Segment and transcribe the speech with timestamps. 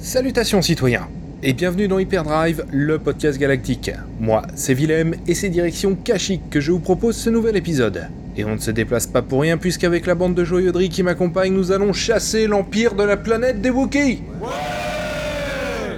[0.00, 1.08] Salutations citoyens
[1.42, 3.90] et bienvenue dans Hyperdrive, le podcast galactique.
[4.18, 8.08] Moi, c'est Willem et c'est direction Kashyyyk que je vous propose ce nouvel épisode.
[8.36, 11.52] Et on ne se déplace pas pour rien puisqu'avec la bande de joyauderie qui m'accompagne,
[11.52, 14.22] nous allons chasser l'empire de la planète des Wookiees.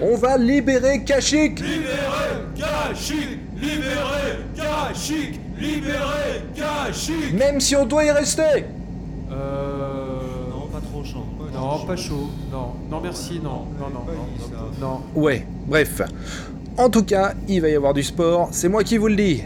[0.02, 8.10] on va libérer Kashyyyk Libérez Kashyyyk Libérez Kashyyyk Libérez Kashyyyk Même si on doit y
[8.10, 8.64] rester
[9.30, 10.18] Euh.
[10.50, 11.24] Non, pas trop chaud.
[11.62, 12.28] Non, pas chaud.
[12.50, 13.66] Non, non, merci, non.
[13.78, 14.70] Non, non, non.
[14.80, 15.00] Non.
[15.14, 16.02] Ouais, bref.
[16.76, 19.44] En tout cas, il va y avoir du sport, c'est moi qui vous le dis.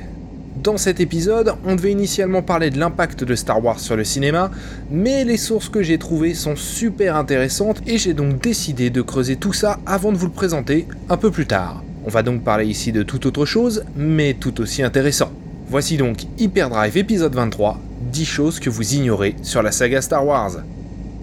[0.62, 4.50] Dans cet épisode, on devait initialement parler de l'impact de Star Wars sur le cinéma,
[4.90, 9.36] mais les sources que j'ai trouvées sont super intéressantes et j'ai donc décidé de creuser
[9.36, 11.82] tout ça avant de vous le présenter un peu plus tard.
[12.06, 15.30] On va donc parler ici de toute autre chose, mais tout aussi intéressant.
[15.68, 17.78] Voici donc Hyperdrive épisode 23,
[18.10, 20.52] 10 choses que vous ignorez sur la saga Star Wars.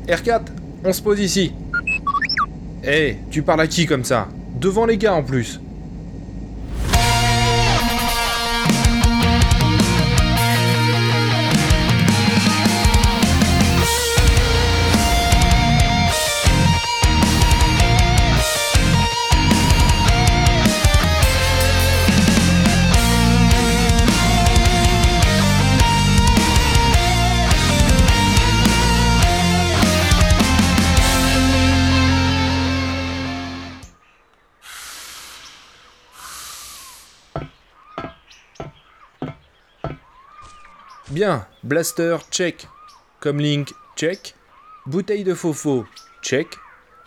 [0.08, 0.42] R4,
[0.84, 1.54] on se pose ici.
[2.84, 4.28] Eh, tu parles à qui comme ça?
[4.60, 5.60] Devant les gars en plus.
[41.14, 42.68] Bien, blaster, check.
[43.20, 44.34] Comlink, check.
[44.88, 45.86] Bouteille de fofo,
[46.24, 46.48] check.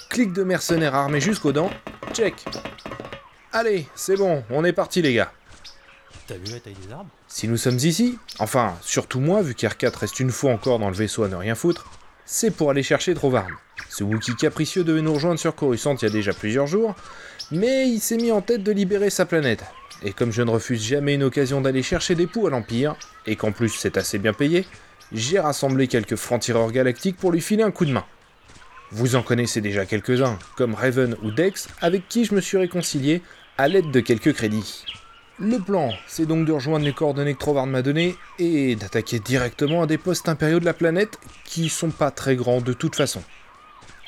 [0.08, 1.72] Clic de mercenaire armé jusqu'aux dents,
[2.12, 2.44] check.
[3.52, 5.32] Allez, c'est bon, on est parti les gars.
[6.28, 7.10] T'as vu la taille des arbres?
[7.26, 10.94] Si nous sommes ici, enfin, surtout moi, vu qu'R4 reste une fois encore dans le
[10.94, 11.90] vaisseau à ne rien foutre,
[12.24, 13.56] c'est pour aller chercher Trovarne.
[13.88, 16.94] Ce Wookie capricieux devait nous rejoindre sur Coruscant il y a déjà plusieurs jours,
[17.50, 19.64] mais il s'est mis en tête de libérer sa planète.
[20.02, 23.36] Et comme je ne refuse jamais une occasion d'aller chercher des poux à l'Empire, et
[23.36, 24.66] qu'en plus c'est assez bien payé,
[25.12, 28.04] j'ai rassemblé quelques francs-tireurs galactiques pour lui filer un coup de main.
[28.92, 33.22] Vous en connaissez déjà quelques-uns, comme Raven ou Dex, avec qui je me suis réconcilié
[33.58, 34.84] à l'aide de quelques crédits.
[35.38, 39.82] Le plan, c'est donc de rejoindre les coordonnées que Trovard m'a données et d'attaquer directement
[39.82, 43.22] à des postes impériaux de la planète qui sont pas très grands de toute façon.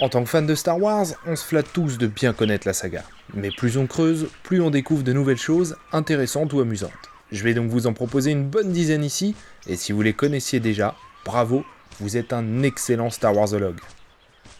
[0.00, 2.72] En tant que fan de Star Wars, on se flatte tous de bien connaître la
[2.72, 3.02] saga.
[3.34, 6.92] Mais plus on creuse, plus on découvre de nouvelles choses, intéressantes ou amusantes.
[7.32, 9.34] Je vais donc vous en proposer une bonne dizaine ici,
[9.66, 10.94] et si vous les connaissiez déjà,
[11.24, 11.64] bravo,
[11.98, 13.80] vous êtes un excellent Star Warsologue.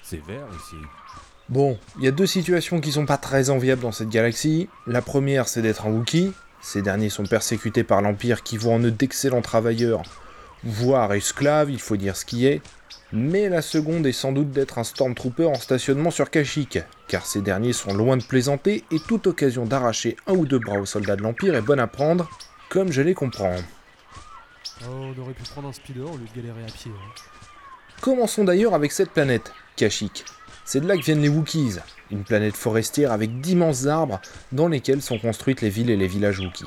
[0.02, 0.76] C'est vert ici.
[1.48, 4.68] Bon, il y a deux situations qui sont pas très enviables dans cette galaxie.
[4.88, 6.32] La première, c'est d'être un Wookiee.
[6.60, 10.02] Ces derniers sont persécutés par l'Empire qui voit en eux d'excellents travailleurs,
[10.64, 12.60] voire esclaves, il faut dire ce qui est.
[13.12, 17.40] Mais la seconde est sans doute d'être un Stormtrooper en stationnement sur Kashyyyk, car ces
[17.40, 21.16] derniers sont loin de plaisanter et toute occasion d'arracher un ou deux bras aux soldats
[21.16, 22.28] de l'Empire est bonne à prendre,
[22.68, 23.56] comme je les comprends.
[24.82, 24.84] Oh,
[25.16, 26.90] on aurait pu prendre un speeder au lieu de galérer à pied.
[26.94, 27.12] hein.
[28.02, 30.24] Commençons d'ailleurs avec cette planète, Kashyyyk.
[30.66, 31.78] C'est de là que viennent les Wookiees,
[32.10, 34.20] une planète forestière avec d'immenses arbres
[34.52, 36.66] dans lesquels sont construites les villes et les villages Wookiees.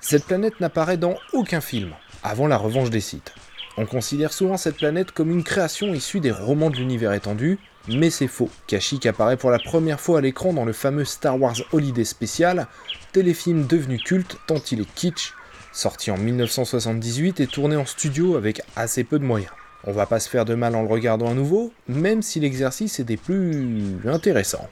[0.00, 3.34] Cette planète n'apparaît dans aucun film, avant la revanche des Sith.
[3.76, 7.58] On considère souvent cette planète comme une création issue des romans de l'univers étendu,
[7.88, 8.48] mais c'est faux.
[8.68, 12.68] Kashyyyk apparaît pour la première fois à l'écran dans le fameux Star Wars Holiday Special,
[13.12, 15.32] téléfilm devenu culte tant il est kitsch,
[15.72, 19.50] sorti en 1978 et tourné en studio avec assez peu de moyens.
[19.86, 23.00] On va pas se faire de mal en le regardant à nouveau, même si l'exercice
[23.00, 24.68] est des plus intéressants.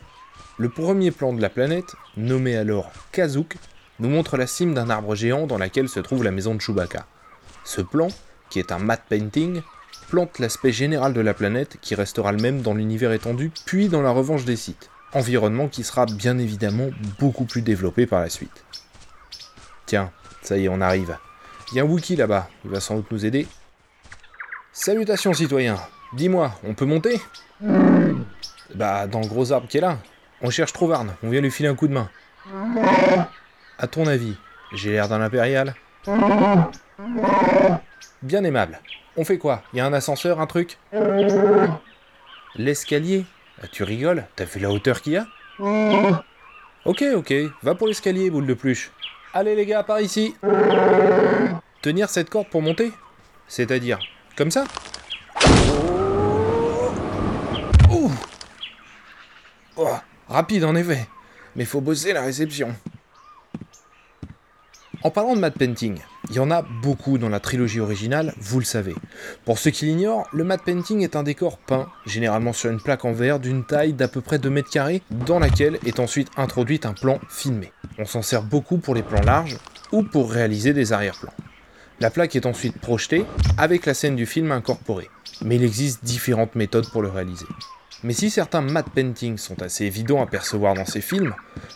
[0.59, 3.57] Le premier plan de la planète, nommé alors Kazook,
[3.99, 7.07] nous montre la cime d'un arbre géant dans laquelle se trouve la maison de Chewbacca.
[7.65, 8.09] Ce plan,
[8.53, 9.63] qui est un matte painting,
[10.11, 14.03] plante l'aspect général de la planète qui restera le même dans l'univers étendu puis dans
[14.03, 14.91] la revanche des sites.
[15.15, 18.63] Environnement qui sera bien évidemment beaucoup plus développé par la suite.
[19.87, 20.11] Tiens,
[20.43, 21.17] ça y est, on arrive.
[21.71, 23.49] Il y a un Wookie là-bas, il va sans doute nous aider.
[24.75, 25.79] Salutations citoyens,
[26.13, 27.23] dis-moi, on peut monter?
[28.75, 29.97] Bah, dans le gros arbre qui est là.
[30.43, 32.11] On cherche Trovarne, on vient lui filer un coup de main.
[33.79, 34.37] À ton avis,
[34.75, 35.75] j'ai l'air d'un impérial?
[38.23, 38.79] Bien aimable.
[39.17, 39.63] On fait quoi?
[39.75, 40.79] Y a un ascenseur, un truc?
[42.57, 43.25] L'escalier?
[43.63, 44.25] Ah, Tu rigoles?
[44.37, 45.27] T'as vu la hauteur qu'il y a?
[46.85, 47.33] Ok, ok,
[47.63, 48.91] va pour l'escalier, boule de pluche.
[49.35, 50.35] Allez les gars, par ici.
[51.81, 52.93] Tenir cette corde pour monter.
[53.49, 53.99] C'est-à-dire,
[54.37, 54.65] comme ça.
[57.91, 58.11] Ouh.
[59.77, 59.89] Oh,
[60.29, 61.07] rapide en effet,
[61.57, 62.75] mais faut bosser la réception.
[65.03, 65.99] En parlant de matte painting,
[66.31, 68.95] Il y en a beaucoup dans la trilogie originale, vous le savez.
[69.45, 73.05] Pour ceux qui l'ignorent, le matte painting est un décor peint, généralement sur une plaque
[73.05, 76.87] en verre d'une taille d'à peu près 2 mètres carrés, dans laquelle est ensuite introduite
[76.87, 77.73] un plan filmé.
[77.99, 79.59] On s'en sert beaucoup pour les plans larges
[79.91, 81.35] ou pour réaliser des arrière-plans.
[81.99, 83.25] La plaque est ensuite projetée
[83.59, 85.11] avec la scène du film incorporée,
[85.43, 87.47] mais il existe différentes méthodes pour le réaliser.
[88.05, 91.35] Mais si certains matte paintings sont assez évidents à percevoir dans ces films,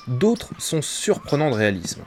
[0.08, 2.02] d'autres sont surprenants de réalisme.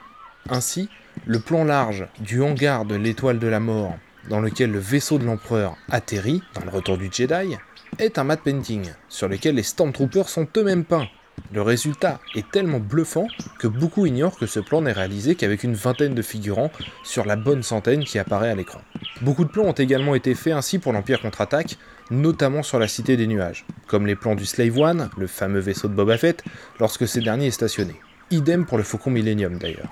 [0.50, 0.90] Ainsi,
[1.26, 3.96] le plan large du hangar de l'étoile de la mort,
[4.30, 7.56] dans lequel le vaisseau de l'empereur atterrit, dans le retour du Jedi,
[7.98, 11.08] est un matte painting, sur lequel les Stormtroopers sont eux-mêmes peints.
[11.54, 13.28] Le résultat est tellement bluffant
[13.60, 16.72] que beaucoup ignorent que ce plan n'est réalisé qu'avec une vingtaine de figurants
[17.04, 18.82] sur la bonne centaine qui apparaît à l'écran.
[19.22, 21.78] Beaucoup de plans ont également été faits ainsi pour l'Empire contre-attaque,
[22.12, 25.88] notamment sur la Cité des Nuages, comme les plans du Slave One, le fameux vaisseau
[25.88, 26.44] de Boba Fett,
[26.80, 27.96] lorsque ce dernier est stationné.
[28.32, 29.90] Idem pour le Faucon Millennium d'ailleurs.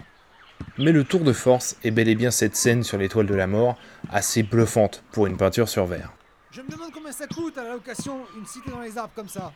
[0.80, 3.48] Mais le tour de force est bel et bien cette scène sur l'étoile de la
[3.48, 3.78] mort,
[4.12, 6.14] assez bluffante pour une peinture sur verre.
[6.52, 9.28] Je me demande combien ça coûte à la location une cité dans les arbres comme
[9.28, 9.52] ça.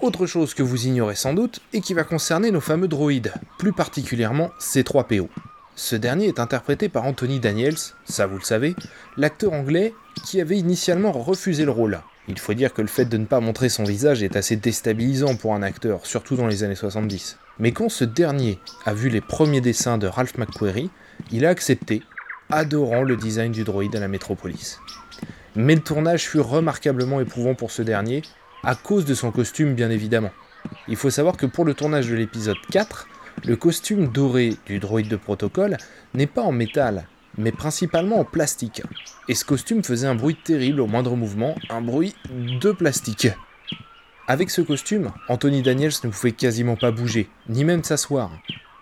[0.00, 3.74] Autre chose que vous ignorez sans doute et qui va concerner nos fameux droïdes, plus
[3.74, 5.28] particulièrement C3PO.
[5.76, 8.74] Ce dernier est interprété par Anthony Daniels, ça vous le savez,
[9.18, 9.92] l'acteur anglais
[10.24, 12.00] qui avait initialement refusé le rôle.
[12.26, 15.36] Il faut dire que le fait de ne pas montrer son visage est assez déstabilisant
[15.36, 17.38] pour un acteur, surtout dans les années 70.
[17.58, 20.90] Mais quand ce dernier a vu les premiers dessins de Ralph McQuarrie,
[21.30, 22.02] il a accepté,
[22.50, 24.80] adorant le design du droïde à la métropolis.
[25.54, 28.22] Mais le tournage fut remarquablement éprouvant pour ce dernier,
[28.62, 30.32] à cause de son costume bien évidemment.
[30.88, 33.06] Il faut savoir que pour le tournage de l'épisode 4,
[33.44, 35.76] le costume doré du droïde de protocole
[36.14, 37.06] n'est pas en métal,
[37.38, 38.82] mais principalement en plastique.
[39.28, 43.28] Et ce costume faisait un bruit terrible au moindre mouvement, un bruit de plastique.
[44.26, 48.30] Avec ce costume, Anthony Daniels ne pouvait quasiment pas bouger, ni même s'asseoir.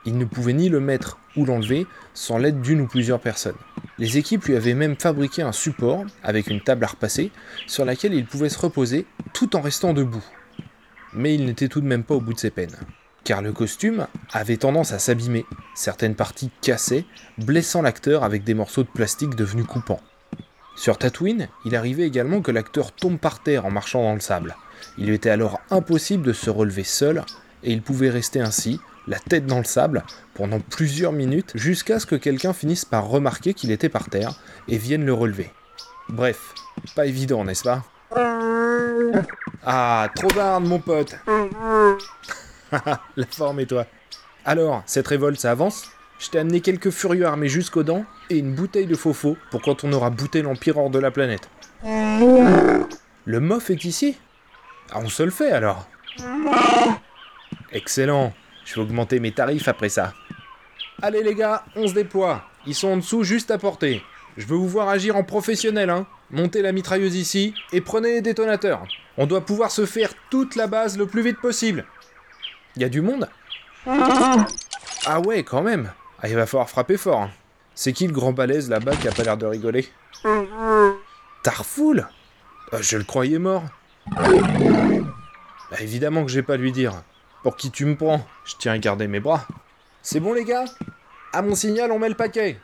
[0.05, 3.57] Il ne pouvait ni le mettre ou l'enlever sans l'aide d'une ou plusieurs personnes.
[3.99, 7.31] Les équipes lui avaient même fabriqué un support, avec une table à repasser,
[7.67, 10.25] sur laquelle il pouvait se reposer tout en restant debout.
[11.13, 12.77] Mais il n'était tout de même pas au bout de ses peines.
[13.25, 17.05] Car le costume avait tendance à s'abîmer, certaines parties cassaient,
[17.39, 20.01] blessant l'acteur avec des morceaux de plastique devenus coupants.
[20.75, 24.57] Sur Tatooine, il arrivait également que l'acteur tombe par terre en marchant dans le sable.
[24.99, 27.25] Il était alors impossible de se relever seul,
[27.63, 30.03] et il pouvait rester ainsi, la tête dans le sable,
[30.35, 34.35] pendant plusieurs minutes, jusqu'à ce que quelqu'un finisse par remarquer qu'il était par terre,
[34.67, 35.53] et vienne le relever.
[36.09, 36.55] Bref,
[36.97, 37.85] pas évident, n'est-ce pas?
[39.65, 41.17] Ah, trop d'armes, mon pote
[43.17, 43.87] La forme et toi.
[44.45, 45.91] Alors, cette révolte, ça avance?
[46.19, 49.85] Je t'ai amené quelques furieux armés jusqu'aux dents, et une bouteille de faux pour quand
[49.85, 51.49] on aura bouté l'Empire hors de la planète.
[51.85, 54.17] Le mof est ici?
[54.93, 55.89] Ah, on se le fait alors.
[57.73, 58.33] Excellent.
[58.65, 60.15] Je vais augmenter mes tarifs après ça.
[61.01, 62.45] Allez les gars, on se déploie.
[62.67, 64.03] Ils sont en dessous juste à portée.
[64.37, 66.07] Je veux vous voir agir en professionnel, hein.
[66.31, 68.85] Montez la mitrailleuse ici et prenez les détonateurs.
[69.19, 71.85] On doit pouvoir se faire toute la base le plus vite possible.
[72.77, 73.29] Y a du monde
[73.87, 75.93] Ah ouais, quand même.
[76.23, 77.23] Ah, il va falloir frapper fort.
[77.23, 77.31] hein.
[77.75, 79.89] C'est qui le grand balèze là-bas qui a pas l'air de rigoler?
[81.43, 82.07] Tarfoul?
[82.73, 83.65] Ah, Je le croyais mort.
[85.71, 87.03] Bah évidemment que j'ai pas à lui dire.
[87.43, 88.25] Pour qui tu me prends?
[88.45, 89.47] Je tiens à garder mes bras.
[90.03, 90.65] C'est bon les gars?
[91.33, 92.59] À mon signal, on met le paquet.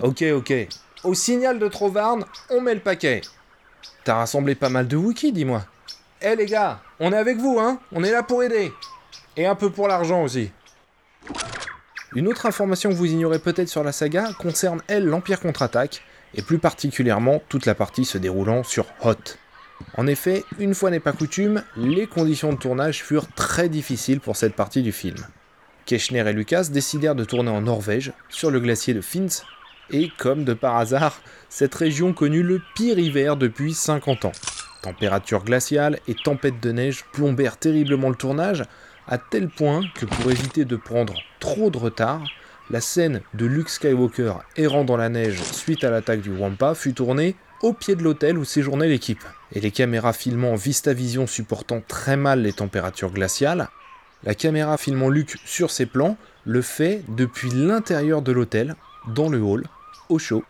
[0.00, 0.52] Ok, ok.
[1.02, 3.20] Au signal de Trovarne, on met le paquet.
[4.04, 5.62] T'as rassemblé pas mal de Wookiees, dis-moi.
[6.22, 8.72] Eh les gars, on est avec vous, hein On est là pour aider.
[9.36, 10.50] Et un peu pour l'argent aussi.
[12.14, 16.02] Une autre information que vous ignorez peut-être sur la saga concerne, elle, l'Empire contre-attaque,
[16.34, 19.38] et plus particulièrement toute la partie se déroulant sur Hoth.
[19.96, 24.36] En effet, une fois n'est pas coutume, les conditions de tournage furent très difficiles pour
[24.36, 25.16] cette partie du film.
[25.86, 29.42] Keshner et Lucas décidèrent de tourner en Norvège, sur le glacier de Finns,
[29.90, 34.32] et comme de par hasard, cette région connut le pire hiver depuis 50 ans.
[34.82, 38.64] Température glaciale et tempête de neige plombèrent terriblement le tournage,
[39.06, 42.22] à tel point que pour éviter de prendre trop de retard,
[42.70, 46.94] la scène de Luke Skywalker errant dans la neige suite à l'attaque du Wampa fut
[46.94, 49.24] tournée au pied de l'hôtel où séjournait l'équipe.
[49.52, 53.68] Et les caméras filmant VistaVision supportant très mal les températures glaciales,
[54.24, 58.74] la caméra filmant Luke sur ses plans le fait depuis l'intérieur de l'hôtel,
[59.08, 59.64] dans le hall,
[60.08, 60.44] au chaud.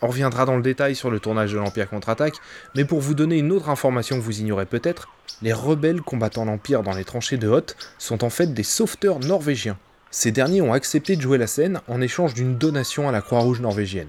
[0.00, 2.36] On reviendra dans le détail sur le tournage de l'Empire contre-attaque,
[2.74, 5.08] mais pour vous donner une autre information que vous ignorez peut-être,
[5.42, 9.76] les rebelles combattant l'Empire dans les tranchées de Hoth sont en fait des sauveteurs norvégiens.
[10.10, 13.60] Ces derniers ont accepté de jouer la scène en échange d'une donation à la Croix-Rouge
[13.60, 14.08] norvégienne.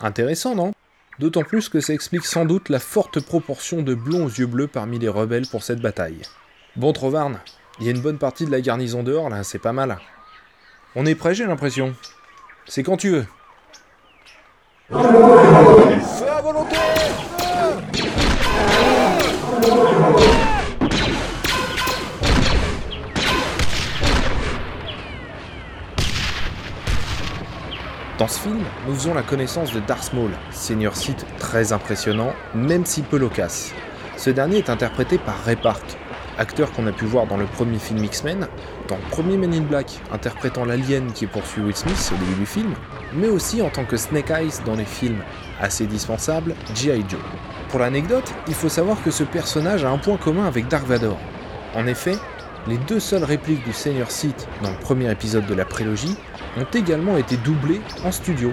[0.00, 0.72] Intéressant, non?
[1.18, 4.66] D'autant plus que ça explique sans doute la forte proportion de blonds aux yeux bleus
[4.66, 6.22] parmi les rebelles pour cette bataille.
[6.76, 7.40] Bon Trovarne,
[7.80, 9.98] il y a une bonne partie de la garnison dehors là, c'est pas mal.
[10.94, 11.94] On est prêt j'ai l'impression.
[12.66, 13.26] C'est quand tu veux.
[14.88, 14.98] Dans
[28.28, 33.02] ce film, nous faisons la connaissance de Darth Maul, seigneur Sith très impressionnant, même si
[33.02, 33.74] peu loquace.
[34.16, 35.96] Ce dernier est interprété par Ray Park,
[36.38, 38.48] acteur qu'on a pu voir dans le premier film X-Men,
[38.88, 42.46] dans le premier Men in Black, interprétant l'alien qui poursuit Will Smith au début du
[42.46, 42.74] film,
[43.14, 45.22] mais aussi en tant que Snake Eyes dans les films
[45.60, 47.04] assez dispensables G.I.
[47.08, 47.20] Joe.
[47.68, 51.18] Pour l'anecdote, il faut savoir que ce personnage a un point commun avec Dark Vador.
[51.74, 52.16] En effet,
[52.68, 56.16] les deux seules répliques du Seigneur Sith dans le premier épisode de la prélogie
[56.56, 58.52] ont également été doublées en studio.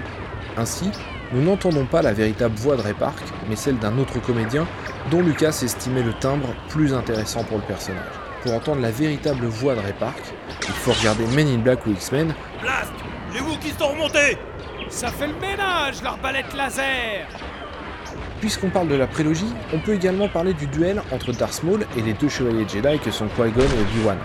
[0.57, 0.91] Ainsi,
[1.33, 4.67] nous n'entendons pas la véritable voix de Ray Park, mais celle d'un autre comédien
[5.09, 8.13] dont Lucas estimait le timbre plus intéressant pour le personnage.
[8.43, 10.21] Pour entendre la véritable voix de Ray Park,
[10.61, 12.91] il faut regarder Men in Black ou X-Men, Blast
[13.33, 14.37] Les Wookiees sont remontés
[14.89, 17.27] Ça fait le ménage, l'arbalète laser
[18.39, 22.01] Puisqu'on parle de la prélogie, on peut également parler du duel entre Darth Maul et
[22.01, 24.17] les deux chevaliers Jedi que sont Qui-Gon et Obi-Wan.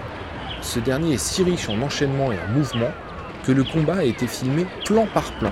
[0.61, 2.91] Ce dernier est si riche en enchaînement et en mouvement
[3.45, 5.51] que le combat a été filmé plan par plan.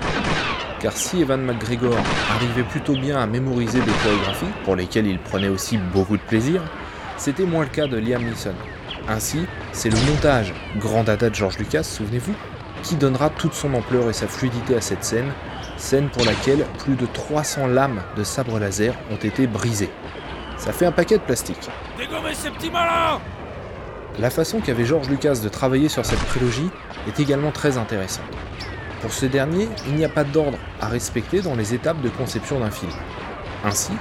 [0.79, 1.97] Car si Evan McGregor
[2.35, 6.61] arrivait plutôt bien à mémoriser des chorégraphies, pour lesquelles il prenait aussi beaucoup de plaisir,
[7.17, 8.53] c'était moins le cas de Liam Neeson.
[9.07, 12.35] Ainsi, c'est le montage, grand dada de George Lucas, souvenez-vous,
[12.83, 15.31] qui donnera toute son ampleur et sa fluidité à cette scène,
[15.77, 19.89] scène pour laquelle plus de 300 lames de sabre laser ont été brisées.
[20.57, 21.69] Ça fait un paquet de plastique.
[21.97, 23.19] Dégommez ces petits malins
[24.19, 26.69] La façon qu'avait George Lucas de travailler sur cette trilogie
[27.07, 28.25] est également très intéressante.
[29.01, 32.59] Pour ce dernier, il n'y a pas d'ordre à respecter dans les étapes de conception
[32.59, 32.91] d'un film.
[33.63, 33.91] Ainsi,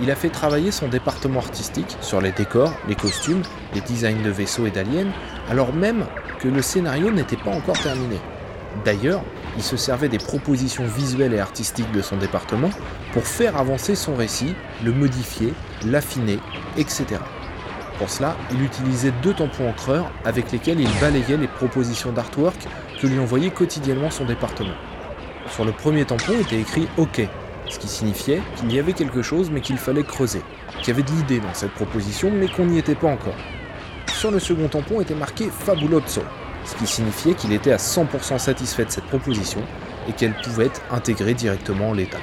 [0.00, 3.42] il a fait travailler son département artistique sur les décors, les costumes,
[3.74, 5.08] les designs de vaisseaux et d'aliens,
[5.48, 6.06] alors même
[6.38, 8.16] que le scénario n'était pas encore terminé.
[8.84, 9.22] D'ailleurs,
[9.56, 12.70] il se servait des propositions visuelles et artistiques de son département
[13.12, 14.54] pour faire avancer son récit,
[14.84, 15.52] le modifier,
[15.86, 16.38] l'affiner,
[16.76, 17.06] etc.
[17.98, 22.58] Pour cela, il utilisait deux tampons encreurs avec lesquels il balayait les propositions d'artwork
[23.06, 24.74] lui envoyait quotidiennement son département.
[25.48, 27.20] Sur le premier tampon était écrit OK,
[27.68, 30.42] ce qui signifiait qu'il y avait quelque chose mais qu'il fallait creuser,
[30.78, 33.36] qu'il y avait de l'idée dans cette proposition mais qu'on n'y était pas encore.
[34.12, 36.22] Sur le second tampon était marqué Fabulozzo,
[36.64, 39.62] ce qui signifiait qu'il était à 100% satisfait de cette proposition
[40.08, 42.20] et qu'elle pouvait être intégrée directement en l'état.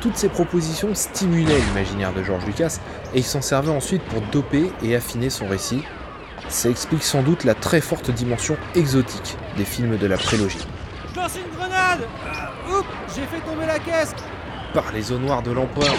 [0.00, 2.78] Toutes ces propositions stimulaient l'imaginaire de George Lucas
[3.14, 5.82] et il s'en servait ensuite pour doper et affiner son récit.
[6.48, 10.66] Ça explique sans doute la très forte dimension exotique des films de la prélogie.
[11.14, 14.14] Je lance une grenade Euh, Oups, j'ai fait tomber la caisse
[14.72, 15.94] Par les eaux noires de l'empereur.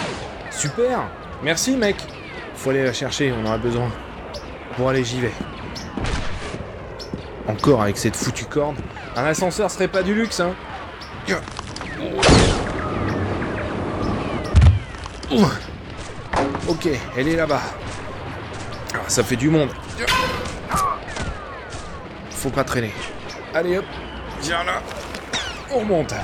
[0.50, 1.02] Super
[1.42, 1.96] Merci mec
[2.56, 3.90] Faut aller la chercher, on en a besoin.
[4.78, 5.32] Bon allez, j'y vais.
[7.46, 8.76] Encore avec cette foutue corde.
[9.16, 10.54] Un ascenseur serait pas du luxe, hein.
[16.68, 17.62] Ok, elle est là-bas.
[18.94, 19.70] Ah, ça fait du monde.
[22.38, 22.92] Faut pas traîner.
[23.52, 23.84] Allez hop,
[24.42, 24.80] viens là.
[25.72, 26.14] On remonte.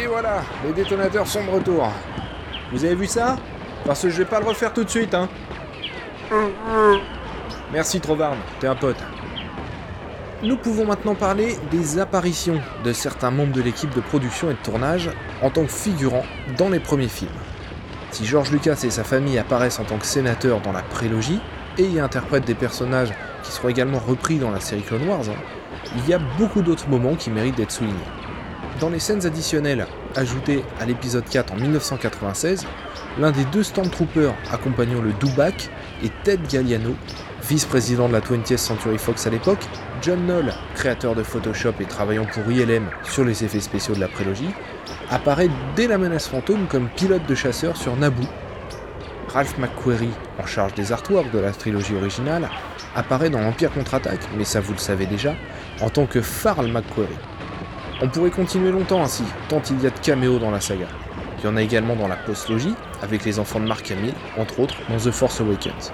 [0.00, 1.88] Et voilà, les détonateurs sont de retour.
[2.72, 3.36] Vous avez vu ça?
[3.86, 5.28] Parce que je vais pas le refaire tout de suite, hein.
[7.72, 8.96] Merci Trovarne, t'es un pote.
[10.44, 14.58] Nous pouvons maintenant parler des apparitions de certains membres de l'équipe de production et de
[14.58, 15.08] tournage
[15.40, 16.26] en tant que figurants
[16.58, 17.30] dans les premiers films.
[18.10, 21.40] Si George Lucas et sa famille apparaissent en tant que sénateurs dans la prélogie
[21.78, 25.40] et y interprètent des personnages qui seront également repris dans la série Clone Wars, hein,
[25.96, 27.96] il y a beaucoup d'autres moments qui méritent d'être soulignés.
[28.80, 32.66] Dans les scènes additionnelles ajoutées à l'épisode 4 en 1996,
[33.18, 35.70] l'un des deux Stormtroopers accompagnant le Dubak
[36.02, 36.94] est Ted Galliano,
[37.48, 39.66] vice-président de la 20th Century Fox à l'époque,
[40.00, 44.08] John Knoll, créateur de Photoshop et travaillant pour ILM sur les effets spéciaux de la
[44.08, 44.50] prélogie,
[45.10, 48.24] apparaît dès la menace fantôme comme pilote de chasseur sur Naboo.
[49.28, 52.48] Ralph McQuarrie, en charge des artworks de la trilogie originale,
[52.94, 55.34] apparaît dans l'Empire contre-attaque, mais ça vous le savez déjà,
[55.80, 57.12] en tant que Farl McQuarrie.
[58.00, 60.86] On pourrait continuer longtemps ainsi, tant il y a de caméos dans la saga.
[61.38, 64.60] Il y en a également dans la postlogie, avec les enfants de Mark Hamill, entre
[64.60, 65.92] autres dans The Force Awakens.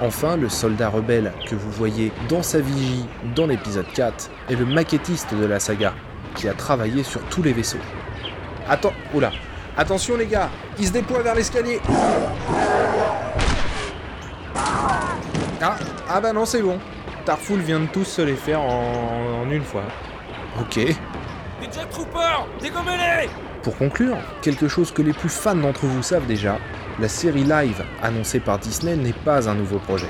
[0.00, 4.64] Enfin, le soldat rebelle que vous voyez dans sa vigie dans l'épisode 4 est le
[4.64, 5.92] maquettiste de la saga,
[6.36, 7.78] qui a travaillé sur tous les vaisseaux.
[8.68, 9.32] Attends, oula,
[9.76, 11.80] attention les gars, il se déploie vers l'escalier.
[15.60, 15.76] Ah,
[16.08, 16.78] ah bah non, c'est bon.
[17.24, 19.82] Tarfoul vient de tous se les faire en, en une fois.
[20.60, 20.76] Ok.
[20.76, 20.94] Les
[21.62, 23.28] Jet Troopers Dégommez-les
[23.64, 26.58] Pour conclure, quelque chose que les plus fans d'entre vous savent déjà,
[27.00, 30.08] la série live annoncée par Disney n'est pas un nouveau projet.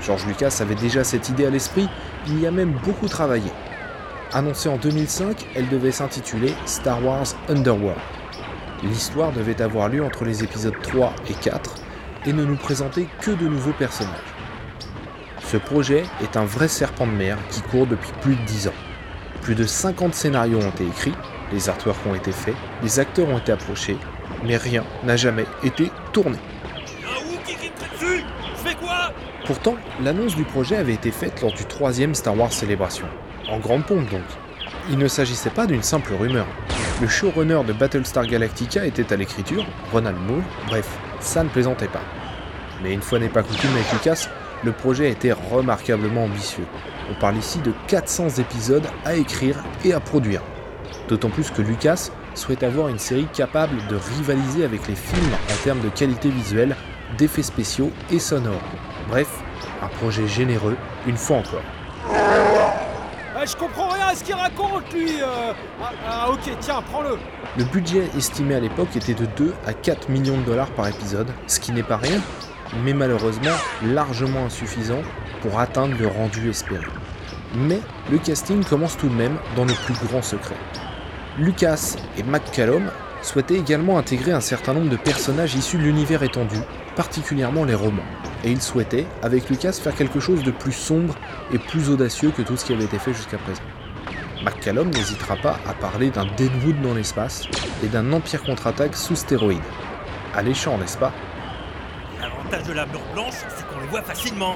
[0.00, 1.88] George Lucas avait déjà cette idée à l'esprit,
[2.28, 3.50] il y a même beaucoup travaillé.
[4.32, 8.00] Annoncée en 2005, elle devait s'intituler Star Wars Underworld.
[8.84, 11.74] L'histoire devait avoir lieu entre les épisodes 3 et 4
[12.26, 14.34] et ne nous présenter que de nouveaux personnages.
[15.40, 18.74] Ce projet est un vrai serpent de mer qui court depuis plus de 10 ans.
[19.42, 21.14] Plus de 50 scénarios ont été écrits,
[21.52, 23.96] les artworks ont été faits, les acteurs ont été approchés,
[24.44, 26.38] mais rien n'a jamais été tourné.
[29.46, 33.06] Pourtant, l'annonce du projet avait été faite lors du troisième Star Wars Célébration.
[33.50, 34.22] En grande pompe donc.
[34.90, 36.46] Il ne s'agissait pas d'une simple rumeur.
[37.00, 40.88] Le showrunner de Battlestar Galactica était à l'écriture, Ronald Moore, bref,
[41.20, 42.02] ça ne plaisantait pas.
[42.82, 44.28] Mais une fois n'est pas coutume avec Lucas,
[44.62, 46.66] le projet était remarquablement ambitieux.
[47.10, 50.40] On parle ici de 400 épisodes à écrire et à produire.
[51.08, 55.64] D'autant plus que Lucas souhaite avoir une série capable de rivaliser avec les films en
[55.64, 56.76] termes de qualité visuelle,
[57.18, 58.60] d'effets spéciaux et sonores.
[59.08, 59.28] Bref,
[59.82, 60.76] un projet généreux,
[61.06, 61.62] une fois encore.
[63.36, 65.52] Ah, je comprends rien à ce qu'il raconte, lui euh.
[65.82, 67.18] ah, ah, ok, tiens, prends-le
[67.58, 71.28] Le budget estimé à l'époque était de 2 à 4 millions de dollars par épisode,
[71.46, 72.20] ce qui n'est pas rien,
[72.82, 73.50] mais malheureusement
[73.82, 75.02] largement insuffisant
[75.42, 76.86] pour atteindre le rendu espéré.
[77.54, 80.56] Mais le casting commence tout de même dans le plus grand secret.
[81.36, 86.54] Lucas et McCallum souhaitaient également intégrer un certain nombre de personnages issus de l'univers étendu,
[86.94, 88.04] particulièrement les romans.
[88.44, 91.16] Et ils souhaitaient, avec Lucas, faire quelque chose de plus sombre
[91.52, 93.62] et plus audacieux que tout ce qui avait été fait jusqu'à présent.
[94.44, 97.48] McCallum n'hésitera pas à parler d'un Deadwood dans l'espace
[97.82, 99.58] et d'un Empire contre-attaque sous stéroïdes.
[100.34, 101.12] Alléchant, n'est-ce pas?
[102.20, 104.54] L'avantage de la meurtre blanche, c'est qu'on les voit facilement.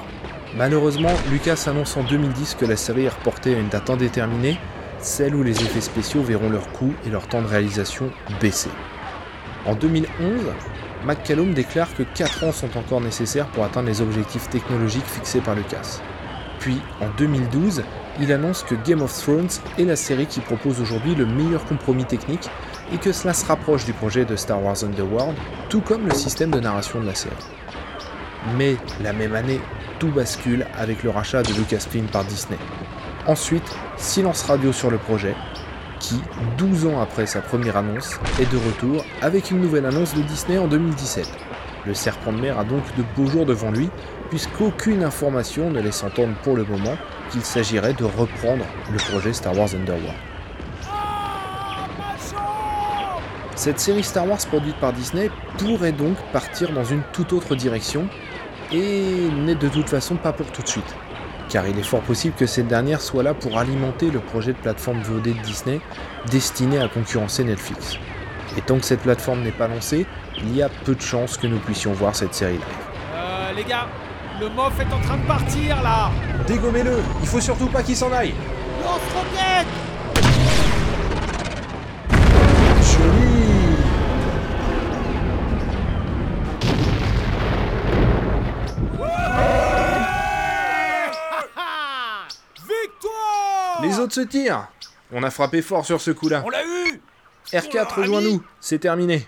[0.55, 4.57] Malheureusement, Lucas annonce en 2010 que la série est reportée à une date indéterminée,
[5.01, 8.09] celle où les effets spéciaux verront leur coût et leur temps de réalisation
[8.41, 8.69] baisser.
[9.65, 10.07] En 2011,
[11.05, 15.55] McCallum déclare que 4 ans sont encore nécessaires pour atteindre les objectifs technologiques fixés par
[15.55, 16.01] Lucas.
[16.59, 17.83] Puis, en 2012,
[18.19, 22.03] il annonce que Game of Thrones est la série qui propose aujourd'hui le meilleur compromis
[22.03, 22.49] technique
[22.91, 25.35] et que cela se rapproche du projet de Star Wars Underworld,
[25.69, 27.35] tout comme le système de narration de la série.
[28.57, 29.61] Mais la même année,
[29.99, 32.57] tout bascule avec le rachat de Lucasfilm par Disney.
[33.29, 35.35] Ensuite, silence radio sur le projet,
[35.99, 36.19] qui,
[36.57, 40.57] 12 ans après sa première annonce, est de retour avec une nouvelle annonce de Disney
[40.57, 41.29] en 2017.
[41.85, 43.91] Le serpent de mer a donc de beaux jours devant lui,
[44.31, 46.97] puisqu'aucune information ne laisse entendre pour le moment
[47.29, 50.17] qu'il s'agirait de reprendre le projet Star Wars Underworld.
[53.53, 58.09] Cette série Star Wars produite par Disney pourrait donc partir dans une toute autre direction,
[58.71, 60.95] et n'est de toute façon pas pour tout de suite.
[61.49, 64.57] Car il est fort possible que cette dernière soit là pour alimenter le projet de
[64.57, 65.81] plateforme VOD de Disney
[66.29, 67.97] destiné à concurrencer Netflix.
[68.57, 70.05] Et tant que cette plateforme n'est pas lancée,
[70.37, 72.63] il y a peu de chances que nous puissions voir cette série live.
[73.15, 73.87] Euh, les gars,
[74.39, 76.11] le mof est en train de partir, là
[76.47, 78.33] Dégommez-le Il faut surtout pas qu'il s'en aille
[78.83, 79.78] Lance-roquette Joli
[93.81, 94.67] Les autres se tirent
[95.11, 96.43] On a frappé fort sur ce coup-là.
[96.45, 97.01] On l'a eu
[97.51, 99.27] R4, rejoins-nous, c'est terminé.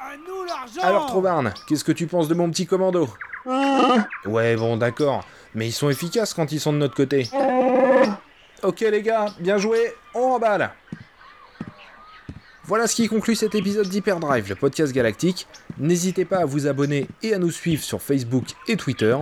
[0.00, 3.08] À nous l'argent Alors Trovarne, qu'est-ce que tu penses de mon petit commando?
[4.26, 7.28] Ouais, bon, d'accord, mais ils sont efficaces quand ils sont de notre côté.
[8.62, 10.72] Ok les gars, bien joué, on remballe
[12.64, 15.46] Voilà ce qui conclut cet épisode d'Hyperdrive, le podcast galactique.
[15.78, 19.16] N'hésitez pas à vous abonner et à nous suivre sur Facebook et Twitter.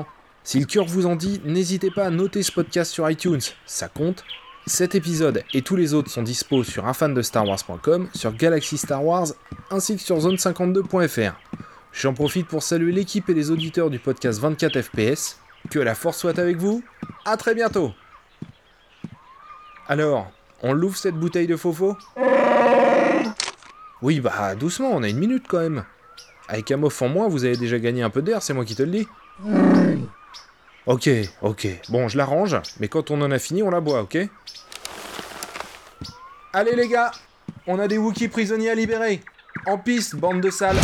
[0.44, 3.88] Si le cœur vous en dit, n'hésitez pas à noter ce podcast sur iTunes, ça
[3.88, 4.24] compte.
[4.66, 9.26] Cet épisode et tous les autres sont dispo sur unfandestarwars.com, sur Galaxy Star Wars
[9.70, 11.34] ainsi que sur zone52.fr.
[11.92, 15.38] J'en profite pour saluer l'équipe et les auditeurs du podcast 24 FPS.
[15.70, 16.82] Que la force soit avec vous.
[17.26, 17.92] À très bientôt.
[19.86, 20.30] Alors,
[20.62, 21.96] on l'ouvre cette bouteille de faux
[24.00, 25.84] Oui, bah doucement, on a une minute quand même.
[26.48, 28.74] Avec un mof en moins, vous avez déjà gagné un peu d'air, c'est moi qui
[28.74, 29.08] te le dis.
[30.86, 31.08] Ok,
[31.40, 31.66] ok.
[31.88, 34.18] Bon, je l'arrange, mais quand on en a fini, on la boit, ok?
[36.52, 37.10] Allez les gars,
[37.66, 39.22] on a des Wookiees prisonniers à libérer.
[39.66, 40.76] En piste, bande de salles.